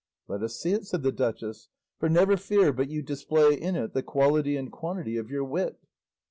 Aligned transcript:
"Let 0.27 0.41
us 0.41 0.55
see 0.59 0.71
it," 0.71 0.87
said 0.87 1.03
the 1.03 1.11
duchess, 1.11 1.69
"for 1.99 2.09
never 2.09 2.35
fear 2.35 2.73
but 2.73 2.89
you 2.89 3.03
display 3.03 3.53
in 3.53 3.75
it 3.75 3.93
the 3.93 4.01
quality 4.01 4.57
and 4.57 4.71
quantity 4.71 5.15
of 5.15 5.29
your 5.29 5.43
wit." 5.43 5.77